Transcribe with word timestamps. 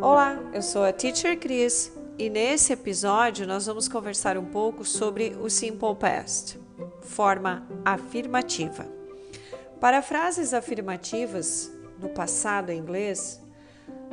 Olá, 0.00 0.38
eu 0.52 0.60
sou 0.60 0.84
a 0.84 0.92
Teacher 0.92 1.38
Cris 1.38 1.90
e 2.18 2.28
nesse 2.28 2.72
episódio 2.72 3.46
nós 3.46 3.66
vamos 3.66 3.88
conversar 3.88 4.36
um 4.36 4.44
pouco 4.44 4.84
sobre 4.84 5.36
o 5.40 5.48
Simple 5.48 5.94
Past, 5.98 6.60
forma 7.00 7.66
afirmativa. 7.84 8.86
Para 9.80 10.02
frases 10.02 10.52
afirmativas 10.52 11.70
no 11.98 12.10
passado 12.10 12.70
em 12.70 12.78
inglês, 12.78 13.40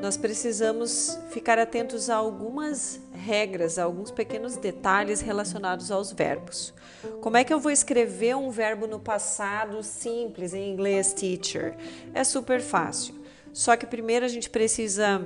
nós 0.00 0.16
precisamos 0.16 1.18
ficar 1.30 1.58
atentos 1.58 2.10
a 2.10 2.16
algumas 2.16 3.00
regras, 3.12 3.78
a 3.78 3.84
alguns 3.84 4.10
pequenos 4.10 4.56
detalhes 4.56 5.20
relacionados 5.20 5.90
aos 5.90 6.12
verbos. 6.12 6.74
Como 7.20 7.36
é 7.36 7.44
que 7.44 7.52
eu 7.52 7.60
vou 7.60 7.72
escrever 7.72 8.36
um 8.36 8.50
verbo 8.50 8.86
no 8.86 9.00
passado 9.00 9.82
simples 9.82 10.54
em 10.54 10.70
inglês, 10.70 11.12
teacher? 11.12 11.74
É 12.14 12.22
super 12.22 12.60
fácil. 12.60 13.14
Só 13.52 13.76
que 13.76 13.86
primeiro 13.86 14.24
a 14.24 14.28
gente 14.28 14.48
precisa 14.48 15.20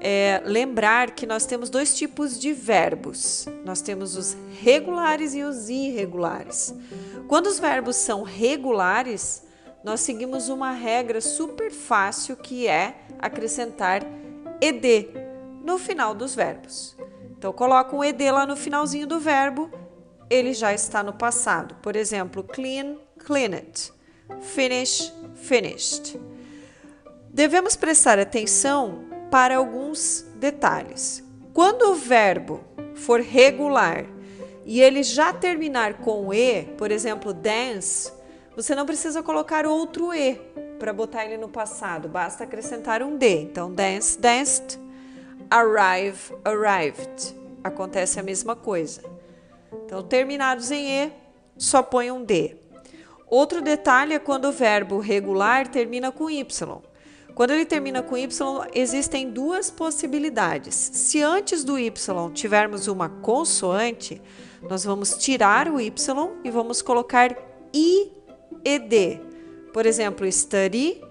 é, 0.00 0.42
lembrar 0.44 1.12
que 1.12 1.26
nós 1.26 1.46
temos 1.46 1.70
dois 1.70 1.96
tipos 1.96 2.38
de 2.38 2.52
verbos. 2.52 3.46
Nós 3.64 3.80
temos 3.80 4.16
os 4.16 4.36
regulares 4.60 5.34
e 5.34 5.42
os 5.42 5.68
irregulares. 5.68 6.74
Quando 7.28 7.46
os 7.46 7.58
verbos 7.58 7.96
são 7.96 8.22
regulares, 8.22 9.42
nós 9.82 10.00
seguimos 10.00 10.48
uma 10.48 10.72
regra 10.72 11.20
super 11.20 11.70
fácil 11.70 12.36
que 12.36 12.66
é 12.66 12.96
acrescentar 13.18 14.02
ed 14.60 15.08
no 15.64 15.78
final 15.78 16.14
dos 16.14 16.34
verbos. 16.34 16.96
Então, 17.38 17.52
coloca 17.52 17.94
um 17.94 18.02
ed 18.02 18.30
lá 18.30 18.46
no 18.46 18.56
finalzinho 18.56 19.06
do 19.06 19.20
verbo, 19.20 19.70
ele 20.28 20.52
já 20.52 20.72
está 20.72 21.02
no 21.02 21.12
passado. 21.12 21.76
Por 21.82 21.94
exemplo, 21.94 22.42
clean, 22.42 22.96
cleaned. 23.18 23.92
Finish, 24.40 25.12
finished. 25.34 26.20
Devemos 27.30 27.76
prestar 27.76 28.18
atenção 28.18 29.05
para 29.30 29.56
alguns 29.56 30.24
detalhes. 30.36 31.22
Quando 31.52 31.90
o 31.90 31.94
verbo 31.94 32.60
for 32.94 33.20
regular 33.20 34.06
e 34.64 34.80
ele 34.80 35.02
já 35.02 35.32
terminar 35.32 35.94
com 35.94 36.32
e, 36.32 36.64
por 36.76 36.90
exemplo, 36.90 37.32
dance, 37.32 38.12
você 38.54 38.74
não 38.74 38.86
precisa 38.86 39.22
colocar 39.22 39.66
outro 39.66 40.12
E 40.14 40.34
para 40.78 40.92
botar 40.92 41.24
ele 41.24 41.36
no 41.36 41.48
passado, 41.48 42.08
basta 42.08 42.44
acrescentar 42.44 43.02
um 43.02 43.16
D. 43.16 43.42
Então, 43.42 43.72
dance, 43.72 44.18
danced, 44.18 44.78
arrive, 45.50 46.34
arrived. 46.44 47.34
Acontece 47.62 48.20
a 48.20 48.22
mesma 48.22 48.54
coisa. 48.54 49.02
Então, 49.84 50.02
terminados 50.02 50.70
em 50.70 51.04
E, 51.04 51.12
só 51.56 51.82
põe 51.82 52.10
um 52.10 52.24
D. 52.24 52.56
Outro 53.28 53.60
detalhe 53.60 54.14
é 54.14 54.18
quando 54.18 54.46
o 54.46 54.52
verbo 54.52 54.98
regular 54.98 55.66
termina 55.66 56.12
com 56.12 56.30
Y. 56.30 56.80
Quando 57.36 57.50
ele 57.50 57.66
termina 57.66 58.02
com 58.02 58.16
Y, 58.16 58.66
existem 58.72 59.30
duas 59.30 59.70
possibilidades. 59.70 60.74
Se 60.74 61.20
antes 61.20 61.64
do 61.64 61.78
Y 61.78 61.92
tivermos 62.32 62.88
uma 62.88 63.10
consoante, 63.10 64.22
nós 64.62 64.84
vamos 64.84 65.18
tirar 65.18 65.70
o 65.70 65.78
Y 65.78 65.92
e 66.42 66.50
vamos 66.50 66.80
colocar 66.80 67.36
I 67.74 68.10
ed. 68.64 69.20
Por 69.70 69.84
exemplo, 69.84 70.26
study, 70.32 71.02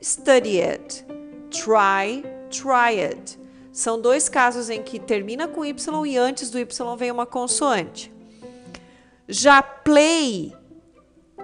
studied, 0.00 1.04
try, 1.50 2.22
tried. 2.48 3.36
São 3.72 4.00
dois 4.00 4.28
casos 4.28 4.70
em 4.70 4.84
que 4.84 5.00
termina 5.00 5.48
com 5.48 5.64
y 5.64 5.74
e 6.06 6.16
antes 6.16 6.48
do 6.48 6.60
y 6.60 6.68
vem 6.96 7.10
uma 7.10 7.26
consoante. 7.26 8.12
Já 9.26 9.60
play 9.60 10.54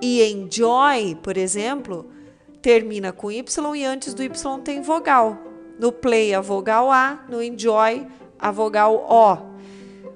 e 0.00 0.22
enjoy, 0.30 1.16
por 1.24 1.36
exemplo, 1.36 2.08
termina 2.60 3.12
com 3.12 3.30
y 3.30 3.44
e 3.76 3.84
antes 3.84 4.14
do 4.14 4.22
y 4.22 4.30
tem 4.64 4.82
vogal. 4.82 5.38
No 5.78 5.92
play 5.92 6.34
a 6.34 6.40
vogal 6.40 6.90
A, 6.90 7.24
no 7.28 7.42
enjoy 7.42 8.06
a 8.38 8.50
vogal 8.50 9.06
O. 9.08 9.36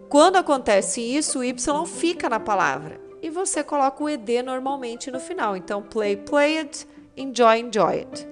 Quando 0.09 0.37
acontece 0.37 1.01
isso, 1.01 1.39
o 1.39 1.45
y 1.45 1.55
fica 1.87 2.29
na 2.29 2.41
palavra 2.41 3.01
e 3.23 3.31
você 3.31 3.63
coloca 3.63 4.03
o 4.03 4.09
ed 4.09 4.43
normalmente 4.43 5.11
no 5.11 5.21
final. 5.21 5.57
Então, 5.57 5.81
play, 5.81 6.17
play 6.17 6.59
it, 6.59 6.87
enjoy, 7.17 7.61
enjoy 7.61 8.01
it. 8.01 8.29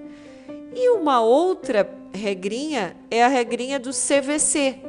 E 0.75 0.91
uma 0.91 1.21
outra 1.21 1.89
regrinha 2.13 2.97
é 3.09 3.25
a 3.25 3.29
regrinha 3.29 3.79
do 3.79 3.91
CVC. 3.91 4.81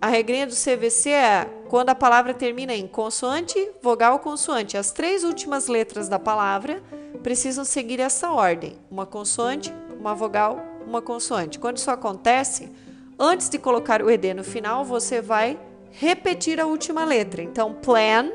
A 0.00 0.06
regrinha 0.08 0.46
do 0.46 0.54
CVC 0.54 1.10
é 1.10 1.50
quando 1.68 1.90
a 1.90 1.94
palavra 1.94 2.32
termina 2.32 2.74
em 2.74 2.86
consoante, 2.86 3.70
vogal, 3.82 4.20
consoante. 4.20 4.76
As 4.76 4.92
três 4.92 5.24
últimas 5.24 5.66
letras 5.66 6.08
da 6.08 6.18
palavra 6.18 6.82
precisam 7.22 7.64
seguir 7.64 8.00
essa 8.00 8.30
ordem: 8.30 8.76
uma 8.90 9.06
consoante, 9.06 9.72
uma 9.98 10.14
vogal, 10.14 10.60
uma 10.86 11.00
consoante. 11.00 11.58
Quando 11.58 11.78
isso 11.78 11.90
acontece, 11.90 12.68
antes 13.18 13.48
de 13.48 13.58
colocar 13.58 14.02
o 14.02 14.10
ed 14.10 14.34
no 14.34 14.44
final, 14.44 14.84
você 14.84 15.20
vai 15.20 15.58
repetir 15.90 16.60
a 16.60 16.66
última 16.66 17.04
letra. 17.04 17.42
Então, 17.42 17.74
plan, 17.74 18.30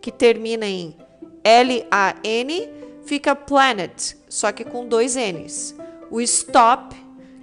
que 0.00 0.10
termina 0.10 0.66
em 0.66 0.96
L-A-N, 1.42 2.68
fica 3.04 3.36
planet, 3.36 4.16
só 4.28 4.50
que 4.52 4.64
com 4.64 4.86
dois 4.86 5.16
N's. 5.16 5.74
O 6.10 6.20
stop, 6.20 6.94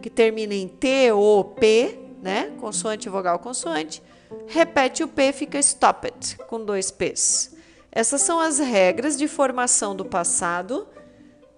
que 0.02 0.09
termina 0.09 0.53
em 0.53 0.68
T-O-P, 0.68 2.00
né? 2.22 2.52
Consoante, 2.59 3.09
vogal, 3.09 3.40
consoante. 3.40 4.02
Repete 4.48 5.03
o 5.03 5.08
P, 5.08 5.31
fica 5.34 5.59
stop 5.59 6.08
it, 6.08 6.38
com 6.48 6.63
dois 6.63 6.90
P's. 6.90 7.56
Essas 7.91 8.22
são 8.22 8.40
as 8.40 8.59
regras 8.59 9.18
de 9.18 9.28
formação 9.28 9.96
do 9.96 10.06
passado 10.06 10.88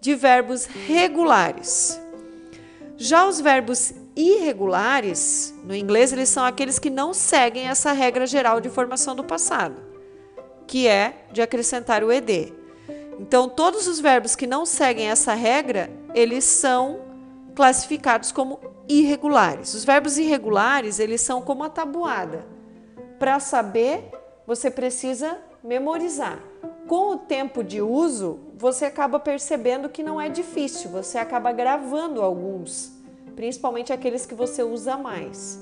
de 0.02 0.16
verbos 0.16 0.66
regulares. 0.66 2.00
Já 2.98 3.26
os 3.28 3.40
verbos 3.40 3.94
irregulares, 4.16 5.54
no 5.64 5.76
inglês, 5.76 6.12
eles 6.12 6.30
são 6.30 6.44
aqueles 6.44 6.80
que 6.80 6.90
não 6.90 7.14
seguem 7.14 7.68
essa 7.68 7.92
regra 7.92 8.26
geral 8.26 8.60
de 8.60 8.70
formação 8.70 9.16
do 9.16 9.24
passado 9.24 9.94
que 10.68 10.88
é 10.88 11.26
de 11.32 11.42
acrescentar 11.42 12.04
o 12.04 12.12
ed. 12.12 12.54
Então, 13.20 13.48
todos 13.48 13.88
os 13.88 14.00
verbos 14.00 14.36
que 14.36 14.48
não 14.48 14.66
seguem 14.66 15.10
essa 15.10 15.34
regra, 15.34 15.90
eles 16.14 16.44
são 16.44 17.02
classificados 17.56 18.32
como 18.32 18.60
irregulares. 18.90 19.74
Os 19.74 19.86
verbos 19.86 20.18
irregulares, 20.18 21.00
eles 21.00 21.22
são 21.22 21.42
como 21.42 21.64
a 21.64 21.70
tabuada. 21.70 22.48
Para 23.20 23.40
saber, 23.40 24.10
você 24.48 24.72
precisa 24.72 25.38
memorizar. 25.64 26.40
Com 26.88 27.12
o 27.12 27.18
tempo 27.18 27.64
de 27.64 27.82
uso, 27.82 28.40
você 28.58 28.86
acaba 28.86 29.20
percebendo 29.20 29.90
que 29.90 30.04
não 30.04 30.20
é 30.20 30.30
difícil, 30.30 30.90
você 30.90 31.18
acaba 31.18 31.52
gravando 31.52 32.22
alguns, 32.22 32.92
principalmente 33.36 33.94
aqueles 33.94 34.26
que 34.26 34.36
você 34.36 34.64
usa 34.64 34.98
mais. 34.98 35.60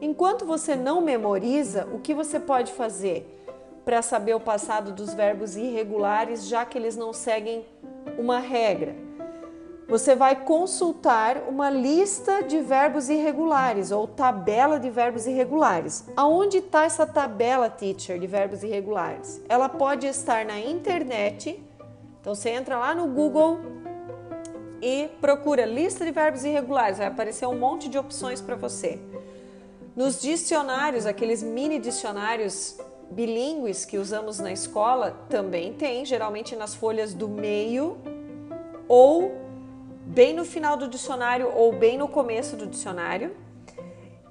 Enquanto 0.00 0.46
você 0.46 0.76
não 0.76 1.00
memoriza, 1.00 1.88
o 1.92 1.98
que 1.98 2.14
você 2.14 2.38
pode 2.38 2.72
fazer? 2.72 3.38
para 3.84 4.00
saber 4.00 4.34
o 4.34 4.40
passado 4.40 4.92
dos 4.92 5.12
verbos 5.12 5.56
irregulares, 5.56 6.46
já 6.46 6.64
que 6.64 6.78
eles 6.78 6.96
não 6.96 7.12
seguem 7.12 7.64
uma 8.18 8.38
regra. 8.38 8.94
Você 9.88 10.14
vai 10.14 10.44
consultar 10.44 11.42
uma 11.48 11.68
lista 11.68 12.42
de 12.42 12.60
verbos 12.60 13.08
irregulares 13.08 13.90
ou 13.90 14.06
tabela 14.06 14.78
de 14.78 14.88
verbos 14.88 15.26
irregulares. 15.26 16.04
Aonde 16.16 16.58
está 16.58 16.84
essa 16.84 17.06
tabela, 17.06 17.68
teacher, 17.68 18.18
de 18.18 18.26
verbos 18.26 18.62
irregulares? 18.62 19.42
Ela 19.48 19.68
pode 19.68 20.06
estar 20.06 20.44
na 20.44 20.58
internet. 20.58 21.62
Então 22.20 22.34
você 22.34 22.50
entra 22.50 22.78
lá 22.78 22.94
no 22.94 23.08
Google 23.08 23.58
e 24.80 25.08
procura 25.20 25.66
lista 25.66 26.04
de 26.04 26.10
verbos 26.10 26.44
irregulares. 26.44 26.98
Vai 26.98 27.08
aparecer 27.08 27.46
um 27.46 27.58
monte 27.58 27.88
de 27.88 27.98
opções 27.98 28.40
para 28.40 28.56
você. 28.56 28.98
Nos 29.94 30.20
dicionários, 30.22 31.04
aqueles 31.04 31.42
mini 31.42 31.78
dicionários 31.78 32.78
bilíngues 33.10 33.84
que 33.84 33.98
usamos 33.98 34.38
na 34.38 34.50
escola 34.50 35.26
também 35.28 35.74
tem, 35.74 36.04
geralmente 36.06 36.56
nas 36.56 36.74
folhas 36.74 37.12
do 37.12 37.28
meio 37.28 37.98
ou 38.88 39.41
bem 40.04 40.34
no 40.34 40.44
final 40.44 40.76
do 40.76 40.88
dicionário 40.88 41.50
ou 41.54 41.72
bem 41.72 41.96
no 41.96 42.08
começo 42.08 42.56
do 42.56 42.66
dicionário. 42.66 43.34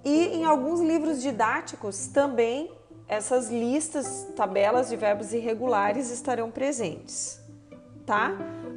E 0.04 0.28
em 0.36 0.46
alguns 0.46 0.80
livros 0.80 1.22
didáticos 1.22 2.08
também 2.08 2.72
essas 3.12 3.50
listas, 3.50 4.26
tabelas 4.38 4.88
de 4.88 4.96
verbos 4.96 5.34
irregulares 5.34 6.10
estarão 6.10 6.50
presentes, 6.50 7.42
tá? 8.06 8.32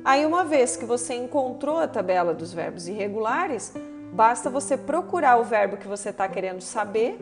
Aí 0.05 0.27
uma 0.27 0.45
vez 0.45 0.77
que 0.77 0.85
você 0.85 1.15
encontrou 1.15 1.79
a 1.79 1.87
tabela 1.87 2.35
dos 2.35 2.53
verbos 2.53 2.89
irregulares, 2.89 3.73
basta 4.13 4.51
você 4.51 4.77
procurar 4.77 5.37
o 5.37 5.45
verbo 5.45 5.77
que 5.77 5.87
você 5.87 6.09
está 6.09 6.29
querendo 6.29 6.61
saber, 6.61 7.17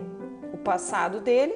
o 0.55 0.57
passado 0.57 1.21
dele, 1.21 1.55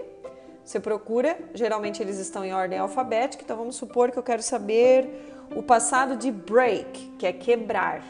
você 0.62 0.78
procura, 0.78 1.38
geralmente 1.54 2.02
eles 2.02 2.18
estão 2.18 2.44
em 2.44 2.52
ordem 2.52 2.78
alfabética, 2.78 3.42
então 3.42 3.56
vamos 3.56 3.76
supor 3.76 4.10
que 4.10 4.18
eu 4.18 4.22
quero 4.22 4.42
saber 4.42 5.35
o 5.54 5.62
passado 5.62 6.16
de 6.16 6.30
break, 6.30 7.14
que 7.18 7.26
é 7.26 7.32
quebrar. 7.32 8.02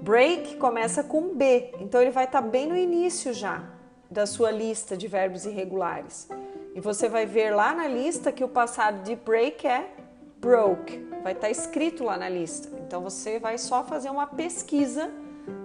Break 0.00 0.56
começa 0.56 1.02
com 1.02 1.34
B, 1.34 1.72
então 1.80 2.00
ele 2.00 2.10
vai 2.10 2.24
estar 2.24 2.42
tá 2.42 2.48
bem 2.48 2.66
no 2.66 2.76
início 2.76 3.32
já 3.32 3.62
da 4.10 4.26
sua 4.26 4.50
lista 4.50 4.96
de 4.96 5.08
verbos 5.08 5.44
irregulares. 5.44 6.28
E 6.74 6.80
você 6.80 7.08
vai 7.08 7.26
ver 7.26 7.50
lá 7.50 7.74
na 7.74 7.88
lista 7.88 8.30
que 8.30 8.44
o 8.44 8.48
passado 8.48 9.02
de 9.02 9.16
break 9.16 9.66
é 9.66 9.90
broke, 10.38 10.98
vai 11.22 11.32
estar 11.32 11.46
tá 11.46 11.50
escrito 11.50 12.04
lá 12.04 12.16
na 12.16 12.28
lista. 12.28 12.68
Então 12.86 13.00
você 13.00 13.38
vai 13.38 13.58
só 13.58 13.82
fazer 13.82 14.10
uma 14.10 14.26
pesquisa 14.26 15.10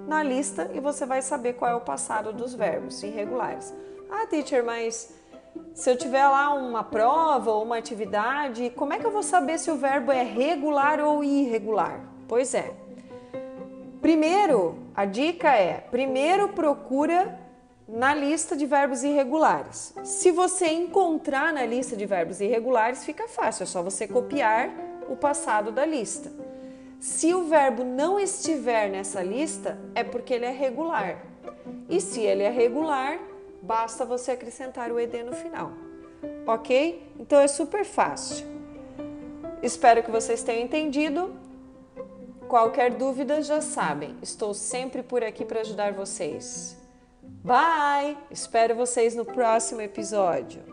na 0.08 0.24
lista 0.24 0.72
e 0.74 0.80
você 0.80 1.06
vai 1.06 1.22
saber 1.22 1.54
qual 1.54 1.72
é 1.72 1.76
o 1.76 1.82
passado 1.82 2.34
dos 2.34 2.54
verbos 2.54 3.04
irregulares. 3.04 3.74
Ah, 4.10 4.26
teacher, 4.26 4.64
mas 4.64 5.14
se 5.74 5.90
eu 5.90 5.98
tiver 5.98 6.28
lá 6.28 6.54
uma 6.54 6.84
prova 6.84 7.52
ou 7.52 7.64
uma 7.64 7.78
atividade, 7.78 8.72
como 8.76 8.94
é 8.94 9.00
que 9.00 9.06
eu 9.06 9.12
vou 9.12 9.24
saber 9.24 9.58
se 9.58 9.72
o 9.72 9.76
verbo 9.76 10.12
é 10.12 10.24
regular 10.24 11.00
ou 11.00 11.24
irregular? 11.24 12.02
Pois 12.28 12.54
é. 12.54 12.74
Primeiro, 14.02 14.78
a 14.96 15.06
dica 15.06 15.50
é: 15.54 15.86
primeiro 15.92 16.50
procura 16.50 17.40
na 17.88 18.14
lista 18.14 18.56
de 18.56 18.66
verbos 18.66 19.04
irregulares. 19.04 19.94
Se 20.04 20.32
você 20.32 20.68
encontrar 20.68 21.52
na 21.52 21.66
lista 21.66 21.96
de 21.96 22.06
verbos 22.06 22.40
irregulares, 22.40 23.04
fica 23.04 23.28
fácil, 23.28 23.64
é 23.64 23.66
só 23.66 23.84
você 23.84 24.08
copiar 24.08 24.70
o 25.10 25.16
passado 25.16 25.72
da 25.72 25.86
lista. 25.86 26.32
Se 27.00 27.34
o 27.34 27.46
verbo 27.46 27.84
não 27.84 28.20
estiver 28.20 28.90
nessa 28.90 29.24
lista, 29.24 29.78
é 29.96 30.04
porque 30.04 30.34
ele 30.34 30.46
é 30.46 30.52
regular. 30.52 31.26
E 31.90 32.00
se 32.00 32.22
ele 32.22 32.44
é 32.44 32.50
regular, 32.50 33.20
basta 33.62 34.06
você 34.06 34.32
acrescentar 34.32 34.92
o 34.92 35.00
ed 35.00 35.24
no 35.24 35.34
final. 35.34 35.72
Ok? 36.46 37.14
Então 37.20 37.40
é 37.40 37.48
super 37.48 37.86
fácil. 37.86 38.46
Espero 39.62 40.04
que 40.04 40.12
vocês 40.12 40.44
tenham 40.44 40.64
entendido. 40.64 41.36
Qualquer 42.48 42.92
dúvida 42.92 43.42
já 43.42 43.62
sabem, 43.62 44.18
estou 44.22 44.54
sempre 44.54 45.02
por 45.02 45.24
aqui 45.24 45.46
para 45.46 45.62
ajudar 45.62 45.94
vocês. 45.94 46.78
Bye! 47.24 48.18
Espero 48.30 48.76
vocês 48.76 49.16
no 49.16 49.24
próximo 49.24 49.80
episódio. 49.80 50.71